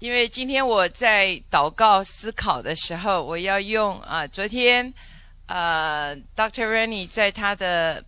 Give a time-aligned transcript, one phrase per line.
[0.00, 4.92] 因为今天我在祷告思考的时候，我要用啊，昨天
[5.44, 6.66] 呃，Dr.
[6.66, 8.02] Rennie 在他的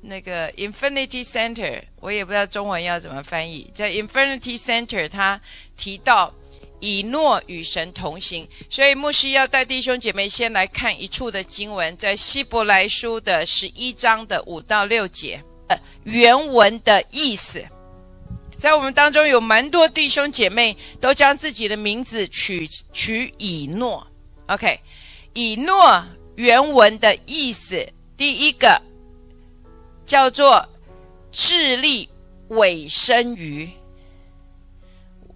[0.00, 5.40] 那个 Infinity Center，我也不知道中文要怎么翻译，在 Infinity Center 他
[5.76, 6.32] 提到
[6.78, 17.66] 以诺与神同行，所以牧师要带弟兄姐妹先来看一处的经文，在希伯来书的十一章的五到六节，呃，原文的意思。
[18.62, 24.06] 在我们当中有蛮多弟兄姐妹都将自己的名字取取以诺
[24.46, 24.78] ，OK，
[25.34, 26.04] 以诺
[26.36, 27.84] 原文的意思，
[28.16, 28.80] 第一个
[30.06, 30.64] 叫做
[31.32, 32.08] 致力
[32.50, 33.68] 委身于。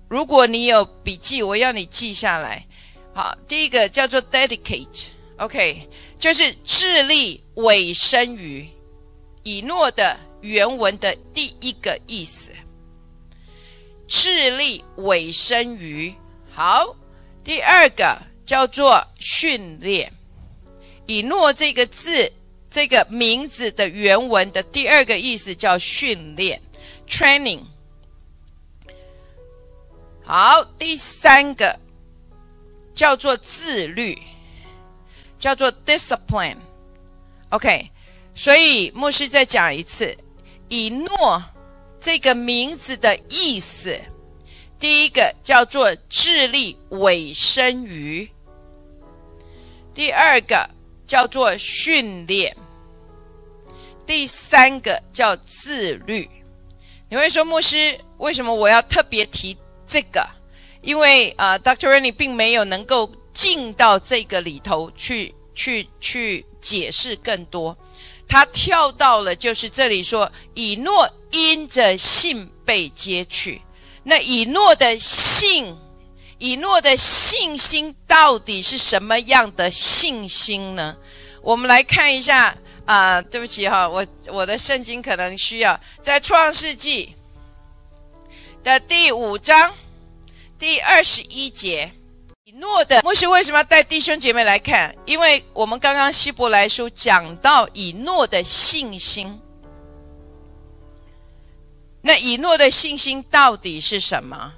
[0.07, 2.65] 如果你有笔记，我要你记下来。
[3.13, 8.69] 好，第一个叫做 dedicate，OK，就是致力委身于
[9.43, 12.53] 以诺的原文的第一个意思。
[14.07, 16.15] 智力委身于
[16.51, 16.97] 好，
[17.43, 20.13] 第二个叫做训练。
[21.07, 22.33] 以诺这个字，
[22.71, 26.61] 这个名字的原文的第二个意思叫训练
[27.09, 27.61] （training）。
[30.25, 31.79] 好，第三个
[32.95, 34.21] 叫做自律，
[35.39, 36.59] 叫做 discipline。
[37.51, 37.91] OK，
[38.35, 40.17] 所以牧师再讲一次，
[40.69, 41.43] 以诺。
[42.07, 44.01] 这个名字的意思，
[44.79, 48.31] 第一个叫做智力委身于，
[49.93, 50.71] 第二个
[51.05, 52.57] 叫做训练，
[54.07, 56.31] 第三个叫自律。
[57.09, 60.25] 你会说牧师，为什么我要特别提这个？
[60.83, 61.89] 因为啊，Dr.
[61.89, 67.77] Rennie 并没有能够进到这个里头去，去，去解释更多。
[68.29, 73.63] 他跳到了，就是这里说以诺因着信被接去。
[74.03, 75.77] 那以诺的信，
[76.39, 80.97] 以诺的信心到底是什么样的信心呢？
[81.43, 87.15] 我们来看一下啊，对不起哈，我我的圣经可能需要在创世纪
[88.63, 89.75] 的第五章
[90.59, 91.93] 第二十一节。
[92.59, 94.95] 诺的牧师为什么要带弟兄姐妹来看？
[95.05, 99.41] 因为我们刚刚希伯来书讲到以诺的信心。
[102.01, 104.55] 那以诺的信心到底是什么？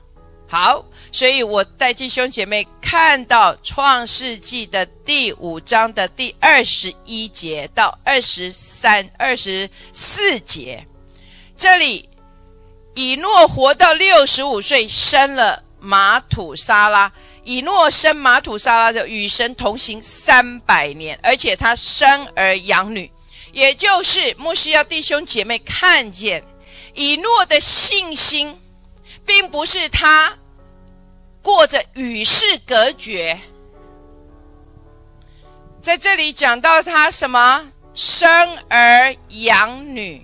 [0.47, 10.87] 好，所以我带弟兄姐妹看到创世纪的第五章的第二十一节到二十三、二十四节，
[11.57, 12.09] 这里
[12.95, 17.13] 以诺活到六十五岁，生了马土沙拉。
[17.49, 23.11] 以诺生马土沙拉就与神同行三百年，而且他生儿养女，
[23.53, 26.45] 也就是牧师要弟兄姐妹看见
[26.93, 28.61] 以诺的信心，
[29.25, 30.37] 并不是他
[31.41, 33.41] 过着与世隔绝。
[35.81, 40.23] 在这里讲到他什么生儿养女，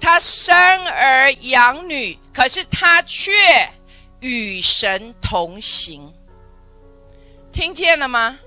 [0.00, 0.56] 他生
[0.88, 3.32] 儿养女，可是他却。
[4.20, 6.12] 与神同行，
[7.52, 8.38] 听见了吗？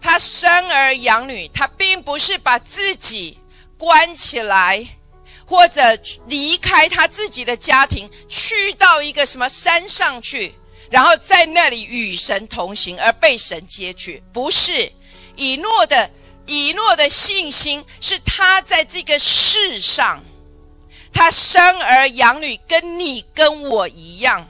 [0.00, 3.38] 他生儿养女，他并不是把自己
[3.78, 4.86] 关起来，
[5.46, 5.80] 或者
[6.26, 10.54] 离开他自己的家庭，去到一个什么山上去，
[10.90, 14.22] 然后在那里与神同行，而被神接去。
[14.32, 14.92] 不是
[15.36, 16.10] 以诺的
[16.46, 20.22] 以诺的信心，是他在这个世上。
[21.14, 24.46] 他生儿养女，跟你跟我一样。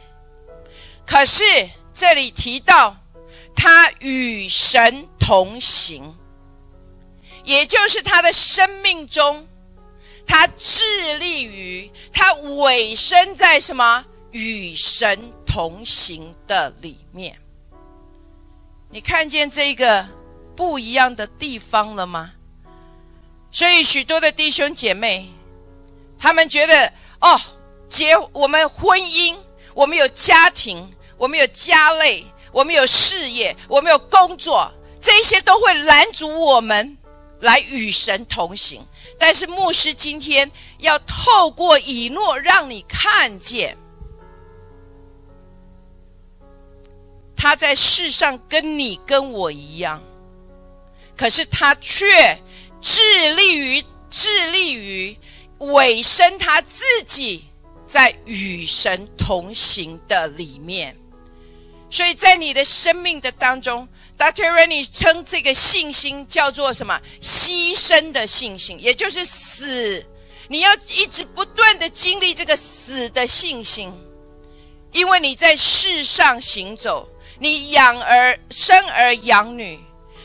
[1.07, 1.45] 可是
[1.93, 2.97] 这里提到
[3.55, 6.17] 他与神同行，
[7.45, 9.47] 也就是他的生命中，
[10.27, 17.39] 他致力于他委身在什么与神同行的里面。
[18.91, 20.09] 你看见这个
[20.57, 22.33] 不一样的地方了吗？
[23.51, 25.31] 所以许多的弟兄姐妹。
[26.25, 26.91] 他们觉得
[27.21, 27.39] 哦，
[27.87, 29.37] 结我们婚姻，
[29.75, 34.73] 我们有家庭，我们有家累，我们有事业，我们有工作，
[35.03, 36.97] 这些都会拦阻我们
[37.41, 38.83] 来与神同行。
[39.19, 43.77] 但是牧师今天要透过以诺，让你看见
[47.37, 50.03] 他在世上跟你跟我一样，
[51.19, 52.41] 可是他却
[52.81, 55.19] 致力于致力于。
[55.73, 57.45] 委身他自己
[57.87, 60.97] 在与神同行的里面，
[61.91, 63.89] 所以在你的生命的当中
[64.19, 64.51] ，Dr.
[64.51, 67.01] Reni 称这个信心叫做什么？
[67.21, 70.05] 牺牲的信心，也就是死。
[70.49, 73.93] 你要一直不断的经历这个死的信心，
[74.93, 77.09] 因为你在世上行走，
[77.39, 79.79] 你养儿生儿养女，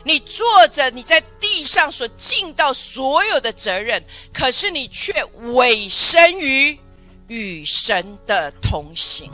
[0.03, 4.03] 你做着你在地上所尽到所有的责任，
[4.33, 5.23] 可是你却
[5.53, 6.79] 委身于
[7.27, 9.31] 与神的同行。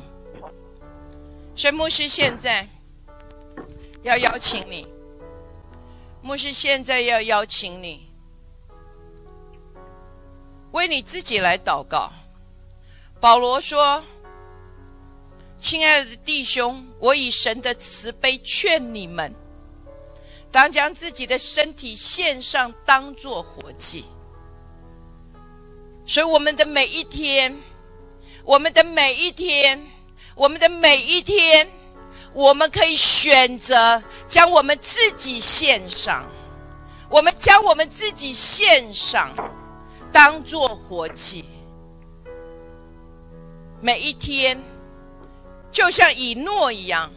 [1.55, 2.67] 所以牧师现在
[4.03, 4.85] 要邀请你，
[6.21, 8.09] 牧师现在要邀请你。
[10.71, 12.11] 为你自己来祷告。
[13.21, 14.03] 保罗说
[15.57, 19.33] ：“亲爱的弟兄，我以神的慈悲劝你们，
[20.55, 24.05] 当将自己的身体献上，当做活祭。”
[26.07, 27.53] 所以，我们的每一天，
[28.45, 29.85] 我们的每一天，
[30.33, 31.67] 我们的每一天，
[32.31, 36.25] 我们可以选择将我们自己献上，
[37.09, 39.33] 我们将我们自己献上。
[40.13, 41.43] 当做活祭，
[43.81, 44.57] 每一天，
[45.69, 47.11] 就像以诺一样，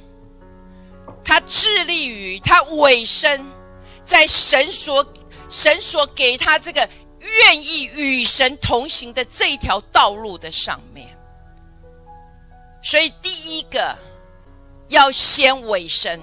[1.25, 3.45] 他致力于他委身
[4.05, 5.07] 在神所
[5.49, 6.89] 神所给他这个
[7.21, 11.09] 愿意与神同行的这条道路的上面。
[12.83, 13.97] 所以，第一个
[14.89, 16.21] 要先委身，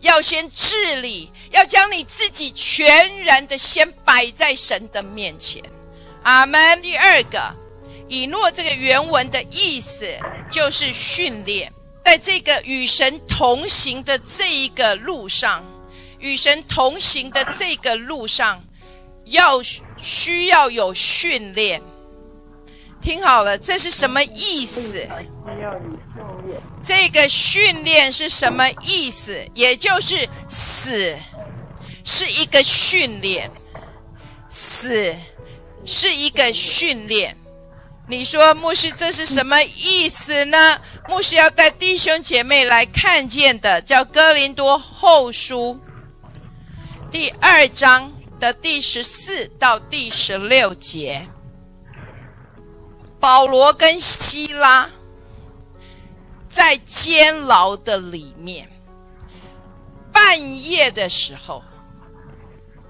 [0.00, 5.62] 要先致力，要将你自己全然的先摆在神的面前。
[6.24, 6.82] 阿门。
[6.82, 7.40] 第二个，
[8.08, 10.06] 以诺这个原文的意思
[10.50, 11.72] 就是训练，
[12.04, 15.64] 在这个与神同行的这一个路上，
[16.18, 18.62] 与神同行的这个路上，
[19.24, 19.62] 要
[19.96, 21.80] 需要有训练。
[23.00, 25.06] 听好了，这是什么意思？
[26.82, 29.44] 这个训练是什么意思？
[29.54, 31.16] 也就是死
[32.04, 33.50] 是一个训练，
[34.48, 35.14] 死。
[35.84, 37.36] 是一个训练，
[38.12, 40.78] 你说牧师这是什么意思呢？
[41.08, 45.80] 牧师要带弟兄姐妹来看见的，叫哥林多后书
[47.10, 51.26] 第二章的第十四到第十六节。
[53.18, 54.90] 保罗跟希拉
[56.50, 58.68] 在监牢的里面，
[60.12, 61.62] 半夜的时候，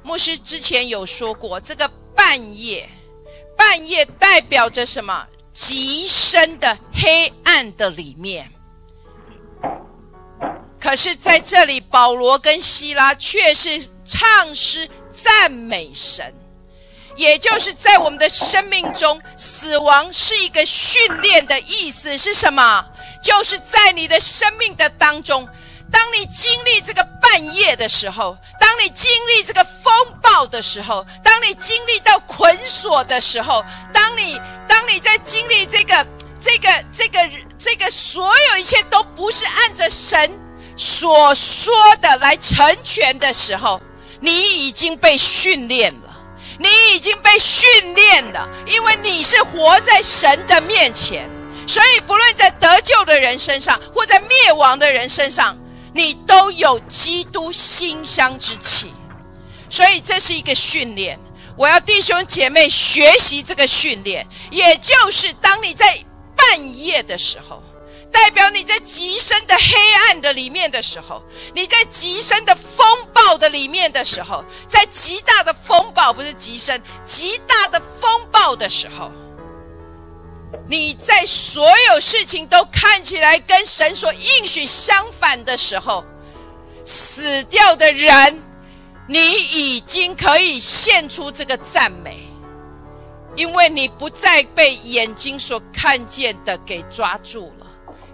[0.03, 1.89] 牧师之前有说过这个。
[2.15, 2.89] 半夜，
[3.57, 5.27] 半夜代表着什么？
[5.53, 8.51] 极深的黑暗的里面。
[10.81, 16.35] 可是，在这里，保罗跟希拉却是唱诗赞美神，
[17.17, 22.85] 也就是在我们的生命中，死亡是一个训练的意思是什么？
[23.23, 25.49] 就是在你的生命的当中。
[25.93, 33.63] 当你经历这个半夜的时候，当你经历这个风暴的时候，当你经历到捆锁的时候，
[33.93, 36.07] 当你当你在经历这个
[36.41, 40.33] 这个这个这个所有一切都不是按着神
[40.77, 43.81] 所说的来成全的时候，
[44.19, 46.17] 你已经被训练了，
[46.59, 51.29] 你已经被训练了，因为你是活在神的面前，
[51.69, 55.57] 所以不论在得救的人身上，或在灭亡的人身上。
[55.95, 58.93] 你都有基督馨香之气，
[59.69, 61.19] 所以这是一个训练。
[61.57, 66.03] 我要弟兄姐妹学习这个训练，也就是当你在
[66.35, 67.63] 半夜的时候，
[68.11, 69.75] 代表你在极深的黑
[70.09, 71.23] 暗的里面的时候，
[71.55, 79.13] 你在极深的风暴的里面的时候，在极大的风暴不是极深，极大的风暴的时候。
[80.73, 86.03] 你在所有事情都看起来跟神所应许相反的时候，
[86.83, 88.43] 死掉的人，
[89.07, 92.27] 你已经可以献出这个赞美，
[93.37, 97.67] 因为你不再被眼睛所看见的给抓住了，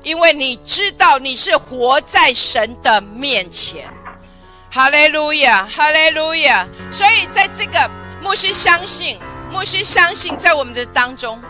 [0.03, 3.89] 因为你知道你是活在神的面前。
[4.69, 6.67] 哈利路亚，哈利路亚。
[6.91, 7.89] 所以在这个
[8.21, 9.17] 牧师相信，
[9.49, 11.41] 牧师相信在我们的当中。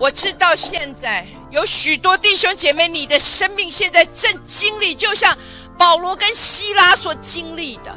[0.00, 5.36] 我知道现在有许多弟兄姐妹，你的生命现在正经历，就像
[5.76, 7.94] 保罗跟希拉所经历的，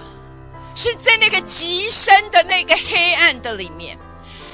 [0.75, 3.98] 是在那个极深的那个黑暗的里面，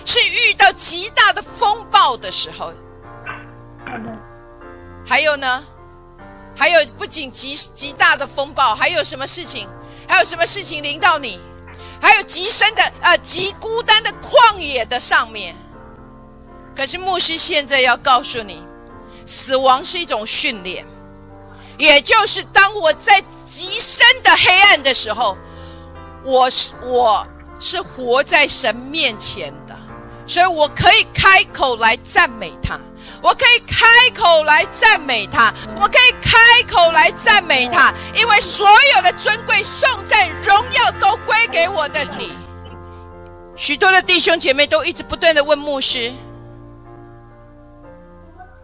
[0.06, 2.72] 是遇到极大的风暴的时候。
[5.04, 5.66] 还有呢？
[6.56, 9.68] 还有不仅极极大的风暴，还有什么事情？
[10.08, 11.42] 还有什么事情临到你？
[12.00, 15.56] 还有极深的呃极孤单的旷野的上面。
[16.80, 18.66] 可是牧师现在要告诉你，
[19.26, 20.86] 死亡是一种训练，
[21.78, 25.38] 也就是当我在极深的黑暗的时候，
[26.24, 27.28] 我是我
[27.60, 29.78] 是活在神面前的，
[30.26, 32.80] 所以我可以开口来赞美他，
[33.22, 42.32] 我可以开口来赞美他，我可以开口来赞美他，因为所有的尊贵、颂赞、荣耀都归给我的你。
[43.58, 46.10] 许多的弟兄姐妹都一直不断的问牧师：“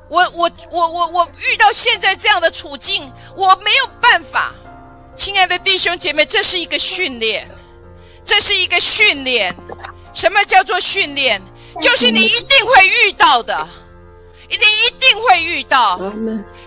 [0.09, 4.53] 我我我我我遇到现在这样的处境，我没有办法。”
[5.15, 7.50] 亲爱的弟兄姐妹，这是一个训练，
[8.25, 9.55] 这是一个训练。
[10.13, 11.41] 什么叫做训练？
[11.81, 13.67] 就是你一定会遇到的，
[14.50, 15.97] 你一定会遇到，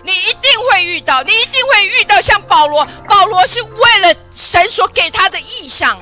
[0.03, 2.19] 你一定会遇到，你一定会遇到。
[2.21, 5.99] 像保罗，保罗是为了神所给他的意象，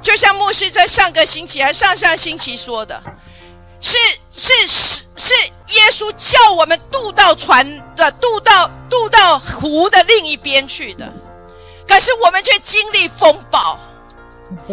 [0.00, 3.00] 就像牧师在上个星期还上上星期说的，
[3.80, 3.96] 是
[4.30, 5.34] 是是是
[5.76, 7.66] 耶稣叫我们渡到船
[7.96, 11.12] 的渡到渡到湖的另一边去的，
[11.86, 13.78] 可是我们却经历风暴。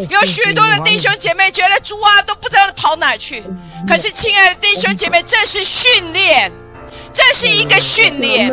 [0.10, 3.44] 有 许多的弟兄姐妹觉得猪啊都不知道跑哪去，
[3.88, 6.52] 可是亲爱的弟兄姐妹，这是训练，
[7.12, 8.48] 这是一个训练，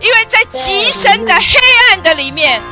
[0.00, 1.58] 因为在极深的黑
[1.90, 2.62] 暗的里面，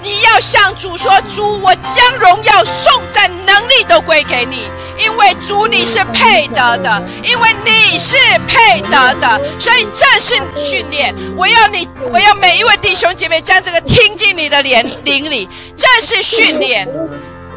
[0.00, 11.14] 你要向主说：“主，我将荣耀、颂赞、能力都归给你，因为主你是配得的，因为你是配得的，所以这是训练。
[11.36, 16.88] 我要你，我要每一位弟兄姐妹将这个听进你的灵灵里，这是训练。”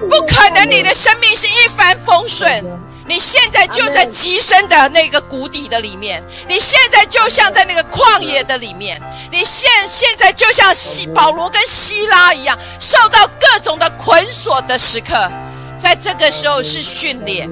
[0.09, 2.63] 不可能，你的生命是一帆风顺。
[3.07, 9.01] 你现在就在极深的那个谷底的里面，你现在就像在那个旷野的里面，
[9.31, 15.31] 你现现在就像希保罗跟希拉一样，受到各种的捆锁的时刻。
[15.77, 17.49] 在这个时候是训练，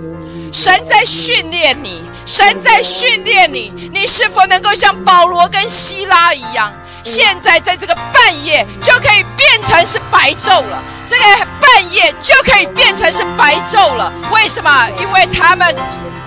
[0.51, 6.73] 神在训练你，神在训练你，你是否能够像保罗跟希拉一样？
[7.03, 11.23] 现在在这个半夜就可以变成是白昼了，这个
[11.61, 14.11] 半夜就可以变成是白昼了。
[14.31, 14.89] 为什么？
[14.99, 15.75] 因为他们，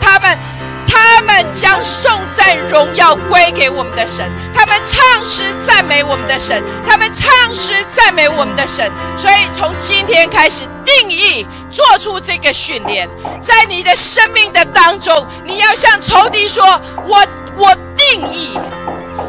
[0.00, 0.38] 他们，
[0.87, 8.88] 他们将颂赞荣耀归给我们的神，他们唱诗赞美我们的神，他们唱诗赞美我们的神。
[9.17, 13.09] 所以从今天开始定义，做出这个训练，
[13.41, 16.65] 在你的生命的当中，你要向仇敌说
[17.07, 18.59] ：“我，我定义。”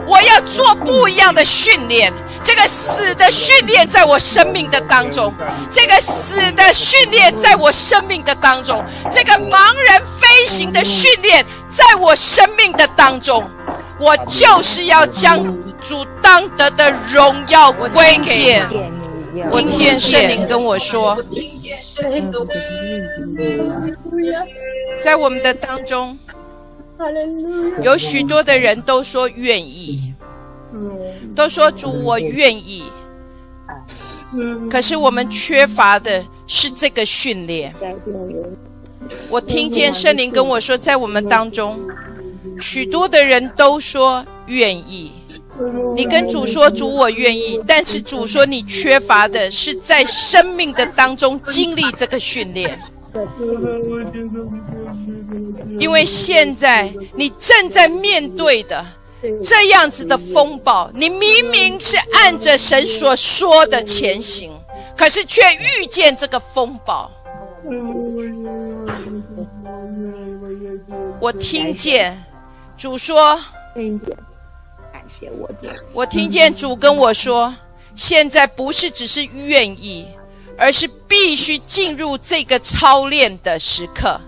[0.06, 2.12] 我要做不一样的训练，
[2.44, 5.34] 这个死的训练在我生命的当中，
[5.70, 13.50] 这个死的训练在我生命的当中，这个盲人飞行的训练在我生命的当中，
[14.00, 15.44] 我就是要将
[15.80, 18.62] 主当得的荣耀归给。
[19.52, 21.18] 我听见圣灵跟我说，
[25.00, 26.18] 在我们的当中。
[27.82, 30.14] 有许多的人都说愿意，
[31.34, 32.84] 都说主我愿意，
[34.70, 37.74] 可是我们缺乏的是这个训练。
[39.30, 41.80] 我听见圣灵跟我说，在我们当中，
[42.60, 45.14] 许多的人都说愿意。
[45.96, 52.80] 你跟主说主我愿意，但是主说你缺乏的是在生命的当中经历这个训练。
[55.80, 58.86] 因为现在你正在面对的
[59.44, 64.52] 这样子的风暴，你明明是按着神所说的前行，
[64.96, 67.12] 可是却遇见这个风暴。
[71.20, 72.24] 我听见
[72.78, 73.40] 主说
[75.10, 75.50] ：“谢我。”
[75.92, 77.54] 我听见主跟我说
[77.96, 80.08] ：“现在不是只是愿意，
[80.58, 84.22] 而是必须进入这个操练的时刻。”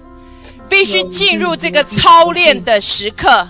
[0.69, 3.45] 必须进入这个操练的时刻，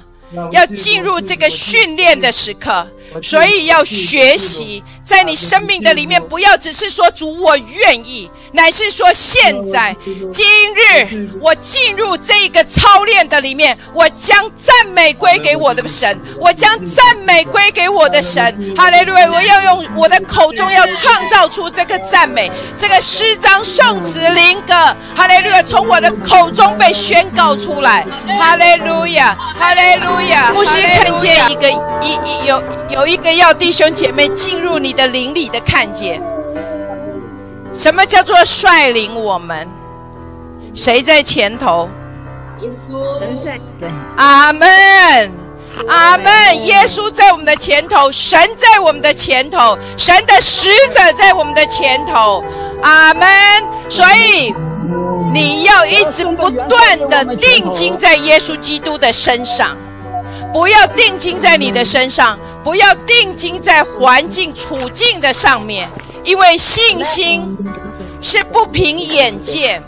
[0.51, 2.87] 要进入这个训练的时刻。
[3.21, 9.95] 所以要学习，在你生命的里面，不要只是说主我愿意，乃是说现在
[10.31, 18.41] 今日我进入这个操练的里面，我将赞美归给我的神，我将赞美归给我的神。
[18.77, 19.29] 哈利路亚！
[19.29, 24.73] 我要用我的口中要创造出这个赞美，这个诗章、圣词、灵歌，
[25.15, 28.05] 哈利路亚，从我的口中被宣告出来。
[28.39, 30.51] 哈利路亚，哈利路亚！
[30.53, 31.69] 牧师看见一个
[32.01, 33.01] 一一有有。
[33.01, 36.21] 有一个要弟兄姐妹进入你的灵里的看见，
[37.73, 39.67] 什么叫做率领我们？
[40.73, 41.89] 谁在前头？
[42.59, 43.01] 耶稣。
[44.15, 44.67] 阿门，
[45.87, 46.65] 阿门。
[46.65, 52.43] 耶稣在我们的前头，神在我们的前头，神的使者在我们的前头。
[52.81, 53.27] 阿门。
[53.89, 54.53] 所以
[55.33, 59.75] 你要一直不断的定睛在耶稣基督的身上，
[60.51, 62.37] 不要定睛在你的身上。
[62.63, 65.89] 不要定睛在环境处境的上面，
[66.23, 67.57] 因为信心
[68.21, 69.81] 是不凭眼见，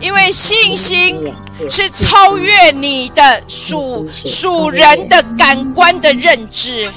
[0.00, 1.32] 因为信心
[1.70, 6.90] 是超越你的属属人的感官的认知，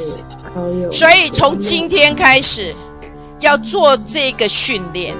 [0.92, 2.76] 所以从今天开始
[3.40, 5.14] 要做这个训练，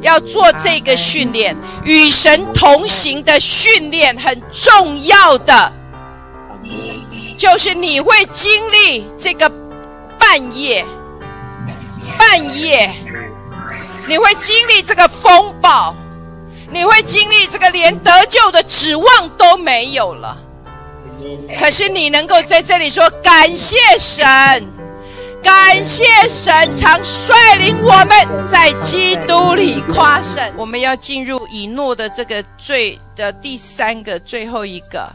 [0.00, 5.72] 要做这个训练，与神同行的训练很重要的，
[7.44, 9.46] 就是你会经历这个
[10.18, 10.82] 半夜。
[12.18, 12.90] 半夜，
[14.08, 15.94] 你会经历这个风暴，
[16.72, 20.38] 你会经历这个连得救的指望都没有了。
[21.60, 24.26] 可是你能够在这里说感谢神，
[25.42, 30.42] 感谢神常率领我们在基督里夸胜。
[30.56, 35.06] 我们要进入以诺的这个最的第三个最后一个。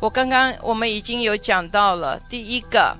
[0.00, 2.96] 我刚刚我们已经有讲到了第一个。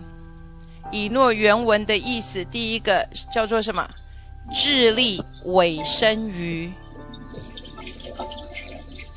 [0.92, 3.88] 以诺原文的意思，第一个叫做什么？
[4.52, 6.72] 智力委身于，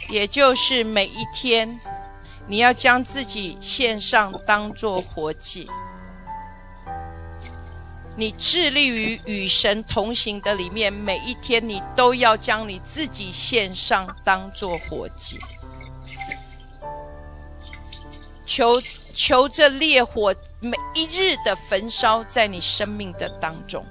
[0.07, 1.79] 也就是每一天，
[2.45, 5.67] 你要将自己献上，当做活祭。
[8.15, 15.39] 你致力于与神同行的里面，每一天你都要将你自己献上，当做活祭。
[18.53, 18.79] 求
[19.15, 20.35] 求这烈火。
[20.59, 23.83] 每一日的焚烧在你生命的当中，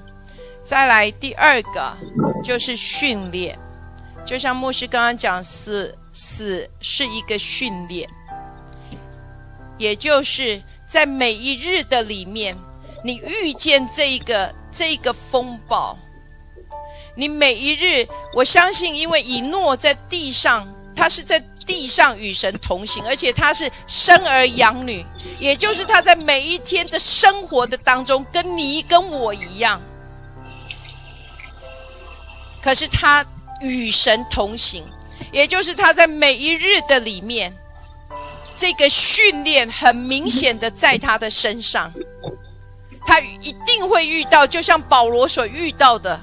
[0.63, 1.93] 再来第二个
[2.43, 3.59] 就是训练，
[4.25, 8.09] 就像牧师刚刚讲，死死是一个训练，
[9.77, 12.57] 也就是在每一日的里面，
[13.05, 15.99] 你遇见这一个这一个风暴，
[17.15, 21.43] 你每一日，我相信，因为以诺在地上，他是在。
[21.67, 25.05] 地上与神同行，而且他是生儿养女，
[25.39, 29.81] 也就是他在每一天的生活的当中，跟你跟我一样。
[32.61, 33.25] 可是他
[33.61, 34.85] 与神同行，
[35.33, 37.57] 也就是他在每一日的里面，
[38.57, 41.93] 这个训练很明显的在他的身上，
[43.07, 46.21] 他一定会遇到，就像保罗所遇到的。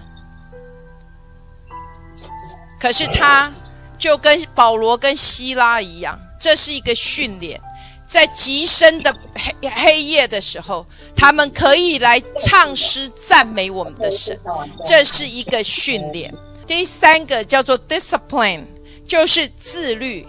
[2.80, 3.52] 可是他。
[4.00, 7.62] 就跟保罗跟希拉一样，这是一个训练，
[8.08, 10.86] 在极深的黑黑夜的时候，
[11.16, 14.40] 他们可以来唱诗赞美我们的神，
[14.86, 16.34] 这是一个训练。
[16.66, 18.64] 第三个叫做 discipline，
[19.06, 20.26] 就是自律。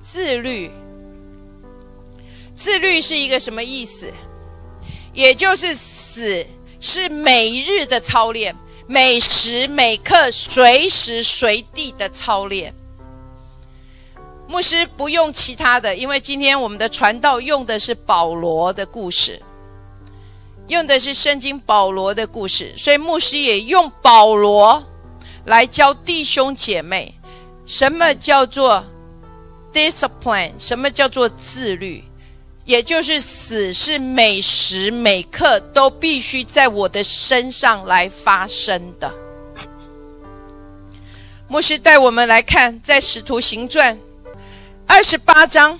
[0.00, 0.70] 自律，
[2.54, 4.12] 自律是一个什么意思？
[5.12, 6.46] 也就是死
[6.78, 8.54] 是每日的操练。
[8.88, 12.72] 每时每刻、随时随地的操练。
[14.48, 19.42] 牧师不用其他的，因为今天我们的传道用的是保罗的故事，
[20.68, 24.84] 用的是圣经保罗的故事，所以牧师也用保罗
[25.46, 27.12] 来教弟兄姐妹，
[27.66, 28.84] 什么叫做
[29.72, 32.04] discipline，什么叫做自律。
[32.66, 39.14] 也就是死是每时每刻都必须在我的身上来发生的。
[41.46, 43.96] 牧师带我们来看，在使徒行传
[44.84, 45.78] 二十八章，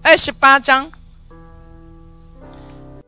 [0.00, 0.92] 二十八章，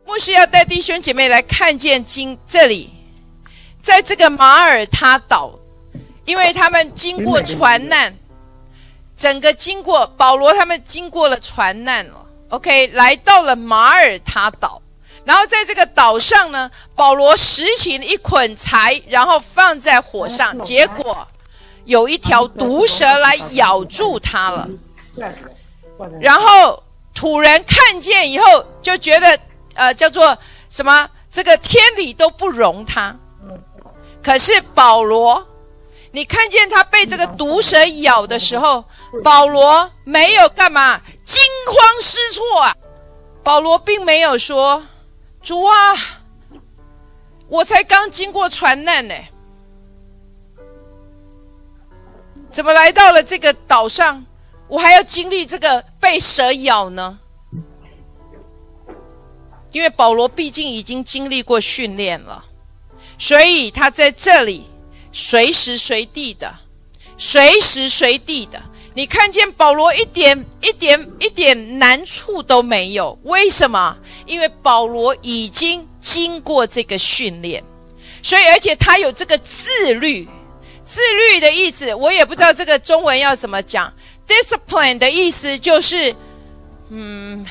[0.05, 2.91] 牧师要带弟兄姐妹来看见经这里，
[3.81, 5.57] 在这个马耳他岛，
[6.25, 8.13] 因为他们经过船难。
[9.23, 14.83] 整个经过保罗他们经过了船难了，OK，来到了马耳他岛，
[15.25, 21.25] 然后在这个岛上呢，保罗拾起一捆柴，然后放在火上，结果
[21.85, 24.69] 有一条毒蛇来咬住他了，
[26.21, 26.83] 然后
[27.15, 28.45] 土人看见以后
[28.83, 29.39] 就觉得，
[29.75, 30.37] 呃，叫做
[30.69, 31.09] 什么？
[31.31, 33.17] 这个天理都不容他，
[34.21, 35.47] 可是保罗。
[36.15, 38.85] 你看见他被这个毒蛇咬的时候，
[39.25, 42.77] 保罗没有干嘛惊慌失措啊？
[43.43, 44.87] 保罗并没有说
[45.43, 45.73] ：“主啊，
[47.49, 49.15] 我才刚经过船难呢，
[52.51, 54.25] 怎么来到了这个岛上，
[54.69, 57.19] 我还要经历这个被蛇咬呢？”
[59.73, 62.45] 因为保罗毕竟已经经历过训练了，
[63.17, 64.69] 所以他在这里。
[65.13, 66.53] 随时随地的，
[67.17, 68.61] 随时随地的，
[68.95, 73.19] 你看见保罗一点一点一点难处都没有。
[73.25, 73.97] 为什么？
[74.27, 77.63] 因为保罗已经经过这个训练，
[78.23, 80.29] 所以而且他有这个自律。
[80.85, 83.93] 自律的意思，我也不知道这个中文要怎么讲。
[84.27, 86.15] Discipline 的意思就是，
[86.91, 87.47] 嗯，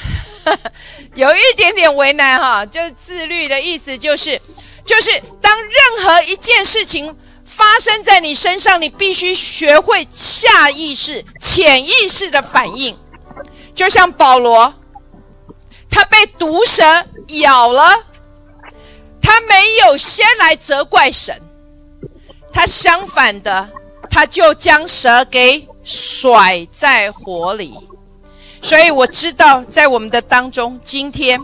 [1.15, 4.39] 有一点点为难哈，就是自律的意思，就是
[4.83, 7.15] 就是当任何一件事情
[7.53, 12.97] 发生在你身上，你必须学会下意识、潜意识的反应。
[13.75, 14.73] 就像保罗，
[15.89, 16.83] 他被毒蛇
[17.41, 18.05] 咬了，
[19.21, 21.41] 他没有先来责怪神，
[22.53, 23.69] 他相反的，
[24.09, 27.75] 他就将蛇给甩在火里。
[28.61, 31.39] 所以我知道，在我们的当中，今天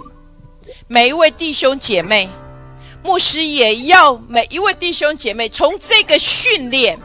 [0.88, 2.30] 每一位弟兄姐妹，
[3.08, 7.00] 牧师也要每一位弟兄姐妹从这个训练，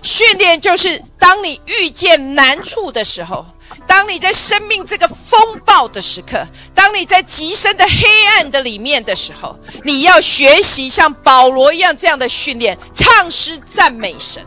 [0.00, 3.44] 训练就是当你遇见难处的时候。
[3.86, 14.42] 当你在生命这个风暴的时刻，当你在极深的黑暗的里面的时候，你要学习像保罗一样这样的训练，唱诗赞美神。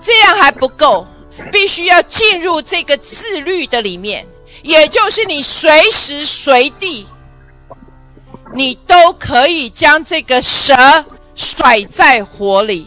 [0.00, 1.06] 这样还不够，
[1.50, 4.26] 必须要进入这个自律的里面，
[4.62, 7.06] 也就是你随时随地，
[8.52, 10.74] 你都可以将这个蛇
[11.34, 12.86] 甩在火里。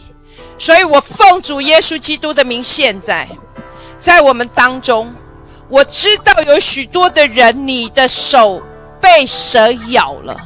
[0.58, 3.28] 所以我奉主耶稣基督的名，现在
[3.98, 5.14] 在我们当中。
[5.68, 8.62] 我知道有许多的人，你的手
[9.00, 10.40] 被蛇咬了，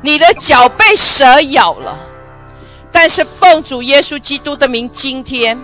[0.00, 1.98] 你的脚被蛇咬了。
[2.90, 5.60] 但是奉主耶稣基督的名，今天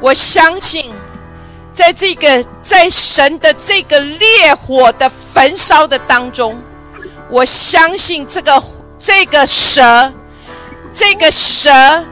[0.00, 0.90] 我相信，
[1.74, 6.58] 在这个在神的这个烈火的焚烧的当中，
[7.30, 8.62] 我相信这个
[8.98, 10.12] 这个蛇，
[10.92, 11.70] 这个蛇，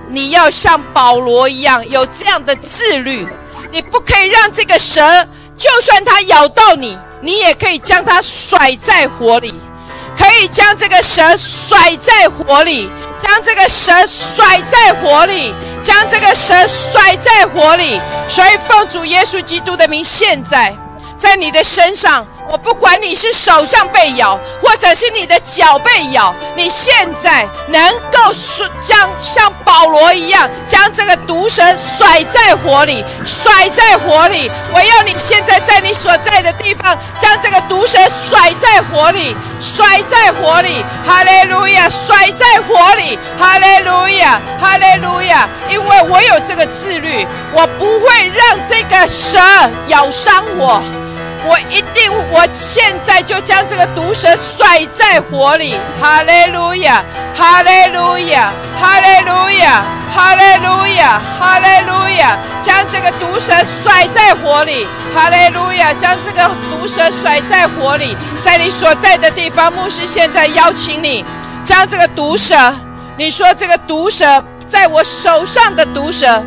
[0.08, 3.26] 你要像保罗一样有这样的自律，
[3.70, 5.26] 你不可以让这个蛇。
[5.56, 9.54] 就算它咬到你，你也可以将它甩在火里，
[10.14, 17.98] 可以将这个蛇甩在火里，将这个蛇甩在火里，将这个蛇甩在火里。
[18.28, 20.76] 所以奉主耶稣基督的名，现在
[21.16, 22.26] 在你的身上。
[22.48, 28.32] 我不管你是手上被咬，或者是你的脚被咬，你现在能够
[28.80, 34.48] 将像保罗一样，将这个毒蛇甩在火里，甩在火里。
[34.72, 40.84] 我要你现在在你所在的地方，将这个毒蛇甩在火里，甩在火里。
[41.04, 41.88] 哈利路亚！
[41.90, 43.18] 甩在火里。
[43.36, 44.40] 哈利路亚！
[44.60, 45.48] 哈利路亚！
[45.68, 49.40] 因为我有这个自律，我不会让这个蛇
[49.88, 50.80] 咬伤我。
[51.48, 55.76] 我一定，我现在就将这个毒蛇甩在火里。
[56.00, 57.04] 哈利路亚，
[57.36, 64.88] 哈利路亚，哈利路亚，哈利路亚，哈利路亚，将这个毒蛇甩在火里。
[65.14, 71.24] 哈利路亚，将这个毒蛇甩在火里，在你所在的地方，牧师现在邀请你，
[71.64, 72.74] 将这个毒蛇，
[73.16, 76.42] 你说这个毒蛇在我手上的毒蛇。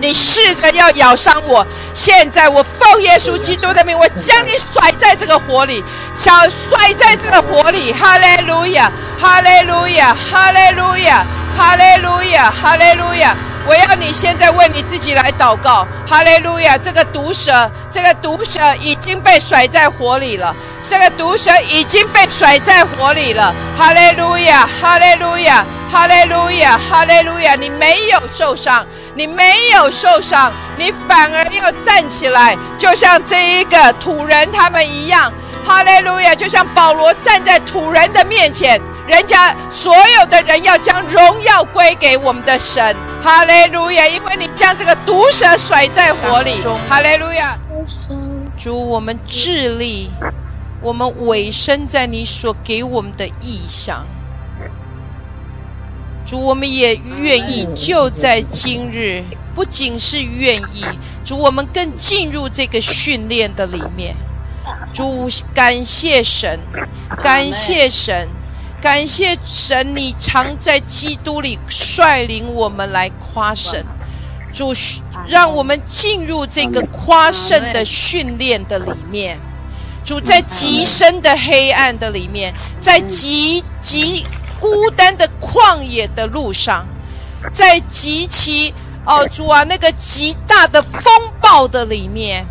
[0.00, 5.84] 你试着要咬伤我，现在我奉耶稣基督的名，我将你甩在这个火里，
[6.16, 7.92] 想甩在这个火里。
[7.92, 13.36] 哈利路亚，哈利路亚，哈利路亚，哈利路亚，哈利路亚。
[13.66, 15.86] 我要你现在为你自己来祷告。
[16.08, 23.54] 哈利路亚，这个毒蛇，这个毒蛇已经被甩在火里了，这个毒蛇已经被甩在火里了。
[23.76, 27.54] 哈利路亚，哈利路亚，哈利路亚，哈利路亚。
[27.54, 28.84] 你没有受伤。
[29.20, 35.30] 你没有受伤，你反而要站起来，就像这一个土人他们一样。
[35.62, 36.34] 哈利路亚！
[36.34, 42.96] 就像保罗站在土人的面前，人家所有的人要将荣耀归给我们的神。
[43.22, 44.06] 哈利路亚！
[44.06, 46.58] 因为你将这个毒蛇甩在火里。
[46.88, 47.58] 哈利路亚！
[48.56, 50.10] 主，我们致力，
[50.80, 54.06] 我们委身在你所给我们的意象。
[56.30, 59.20] 主，我们也愿意就在今日，
[59.52, 60.84] 不仅是愿意，
[61.24, 64.14] 主，我们更进入这个训练的里面。
[64.92, 66.56] 主，感谢神，
[67.20, 68.28] 感谢神，
[68.80, 73.84] 感谢神，你常在基督里率领我们来夸神。
[74.52, 74.72] 主，
[75.26, 79.36] 让我们进入这个夸胜的训练的里面。
[80.04, 84.24] 主，在极深的黑暗的里面，在极极。
[84.60, 86.86] 孤单的旷野的路上，
[87.52, 88.74] 在极其
[89.06, 91.02] 哦主啊那个极大的风
[91.40, 92.46] 暴的里面，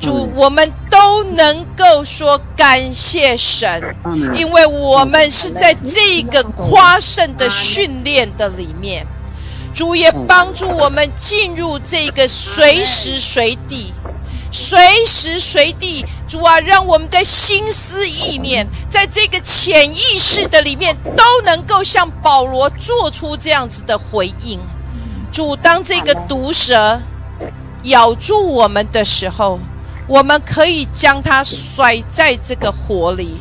[0.00, 3.94] 主我们都能够说感谢神，
[4.34, 9.06] 因为我们是在这个夸胜的训练的里面，
[9.74, 13.92] 主也帮助我们进入这个随时随地。
[14.48, 24.58] 随时随地，主啊，让我们的心思意念，在这个潜意识的里面，都能够像保罗做出这样子的回应。
[25.30, 27.00] 主，当这个毒蛇
[27.84, 29.60] 咬住我们的时候，
[30.08, 33.38] 我们可以将它甩在这个火里，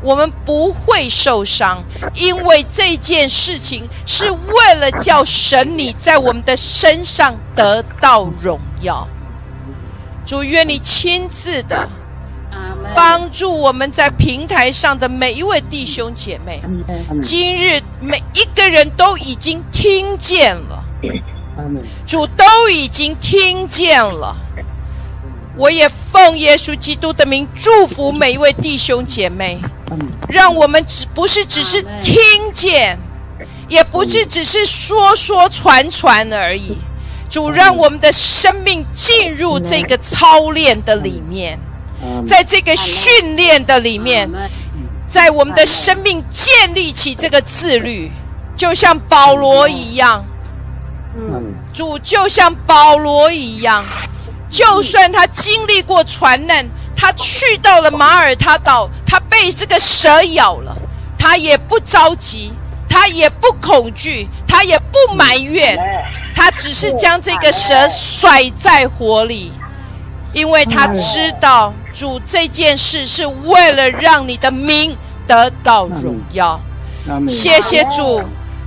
[0.00, 1.82] 我们不会受伤，
[2.14, 9.08] 因为这件事情是为了叫神你在我们的身上得到荣耀。
[10.24, 11.88] 主，愿你亲自的
[12.94, 16.60] 帮助我们在平台上的每一位弟兄姐妹。
[17.22, 20.84] 今日每一个人都已经听见了，
[22.06, 24.36] 主都已经听见了。
[25.56, 29.58] 我也奉耶稣基督的名祝福每一位弟兄姐妹，
[30.28, 32.20] 让我们只不是只是听
[32.52, 32.98] 见，
[33.68, 36.78] 也不是只是说说传传而已。
[37.28, 41.58] 主让我们的生命进入这个操练的里面，
[42.26, 44.30] 在这个训练的里面，
[45.06, 48.10] 在我们的生命建立起这个自律，
[48.56, 50.24] 就像保罗一样，
[51.72, 53.84] 主就像保罗一样。
[54.48, 60.76] 就算他经历过船难，他去到了马耳他岛，他被这个蛇咬了，
[61.16, 62.52] 他也不着急，
[62.88, 65.78] 他也不恐惧，他也不埋怨，
[66.34, 69.52] 他只是将这个蛇甩在火里，
[70.32, 76.60] 因为他知道主这件事是为了让你的名得到荣耀。
[77.28, 78.22] 谢谢主，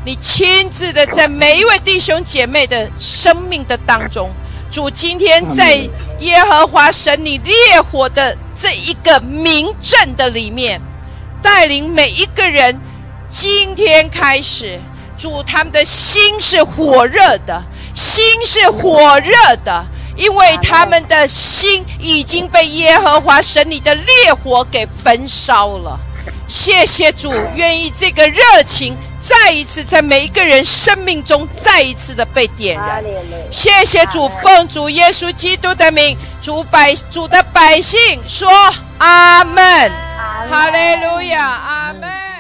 [0.06, 4.30] 你亲自的在每一位弟兄姐妹的生命的当中。
[4.72, 5.88] 主今天在
[6.20, 10.82] 耶和华神你烈火的这一个名阵的里面，
[11.42, 12.80] 带领每一个人，
[13.30, 14.80] 今天开始，
[15.16, 26.00] 主他们的心是火热的，心是火热的，因为他们的心已经被耶和华神你的烈火给焚烧了。
[26.48, 28.96] 谢谢主，愿意这个热情。
[29.22, 33.02] 再一次在每一个人生命中再一次的被点燃，
[33.50, 38.52] 谢谢主，奉主耶稣基督的名，主百主的百姓说
[38.98, 39.90] 阿门，
[40.52, 42.33] 哈利路亚，阿门。